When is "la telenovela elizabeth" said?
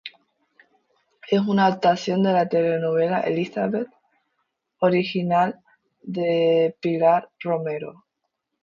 2.33-3.87